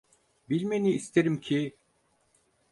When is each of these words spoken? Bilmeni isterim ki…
Bilmeni 0.49 0.91
isterim 0.95 1.41
ki… 1.41 1.75